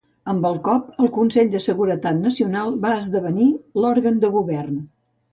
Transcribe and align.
Amb 0.31 0.45
el 0.49 0.55
cop, 0.67 0.85
el 1.01 1.09
Consell 1.17 1.51
de 1.55 1.59
Seguretat 1.65 2.17
Nacional 2.21 2.73
va 2.85 2.93
esdevenir 3.01 3.49
l'òrgan 3.83 4.17
de 4.25 4.33
govern. 4.37 4.81